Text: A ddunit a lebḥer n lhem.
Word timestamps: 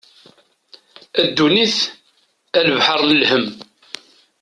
A 1.21 1.23
ddunit 1.27 1.77
a 2.57 2.59
lebḥer 2.67 2.99
n 3.05 3.17
lhem. 3.21 3.47